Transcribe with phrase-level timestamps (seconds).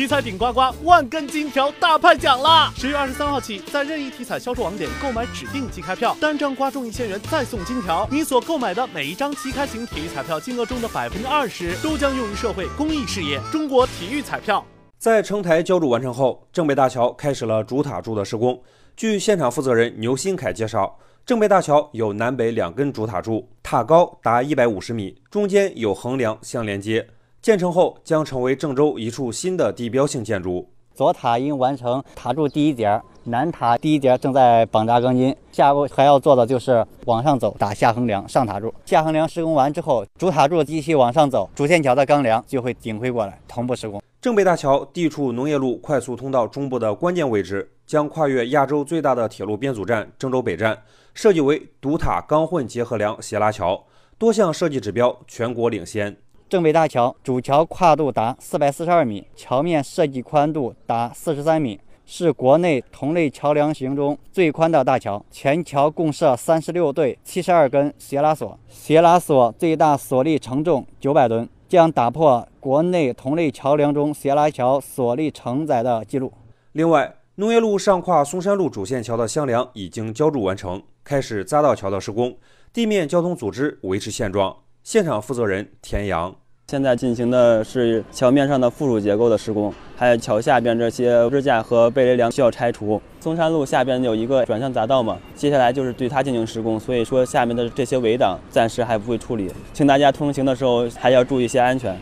[0.00, 2.72] 体彩顶呱呱万根金条大派奖啦！
[2.74, 8.08] 十月二十三号起，在任意体彩销售网点购买指定即开票，单张刮中一千元再送金条。
[8.10, 13.38] 你所购买的每一张即开型体育彩票金额中的百分之二十，都将用于社会公益事业。
[13.52, 14.64] 中国体育彩票。
[14.96, 18.58] 在城台浇筑完成后，正北大桥开始了主塔柱的施工。
[18.96, 27.06] 据现场负责人牛新凯介绍，正北大桥有南北两根主塔柱，塔高达一百五十米，中间有横梁相连接。
[27.42, 30.68] 建成后将成为郑州一处新的地标性建筑。
[30.92, 38.74] 左塔已经完成塔柱第一节，南塔第一节正在绑扎钢筋，下步还要做的就是往上走打下横梁上塔柱。
[38.84, 44.02] 下横梁施工完之后，主塔柱继续往上走，主线桥的钢梁就会顶回过来，同步施工。
[44.20, 50.76] 正北大桥地处农业路快速通道中部的关键位置，将跨越亚洲最大的铁路编组站郑州北站，
[51.14, 53.82] 设计为独塔钢混结合梁斜拉桥，
[54.18, 56.14] 多项设计指标全国领先。
[56.50, 65.24] 正北大桥主桥跨度达四百四十二米，桥面设计宽度达四十三米，是国内同类桥梁型中最宽的大桥。
[65.30, 71.48] 全桥共设三十六对七十二根斜拉索，斜拉索最大索力承重九百吨。
[71.68, 76.32] 将打破国内同类桥梁中斜拉桥索力承载的记录。
[76.72, 82.36] 另外，农业路上跨松山路主线桥的箱梁已经浇筑完成，开始匝道桥的施工，
[82.72, 84.56] 地面交通组织维持现状。
[84.90, 86.34] 现场负责人田阳。
[86.66, 93.00] 现在进行的是桥面上的附属结构的施工，还有桥下边这些支架和背雷梁需要拆除。
[93.20, 101.96] 嵩山路下边有一个转向匝道嘛，接下来就是对它进行施工，所以说下面的这些围挡暂时还不会处理，请大家通行的时候还要注意一些安全。